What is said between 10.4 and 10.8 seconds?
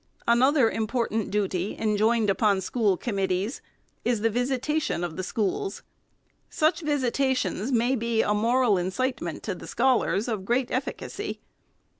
great